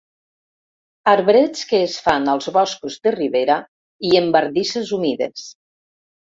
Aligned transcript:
Arbrets 1.11 1.61
que 1.71 1.81
es 1.87 1.97
fan 2.05 2.25
als 2.33 2.47
boscos 2.55 2.95
de 3.05 3.13
ribera 3.17 3.59
i 4.11 4.15
en 4.23 4.33
bardisses 4.37 4.95
humides. 4.99 5.47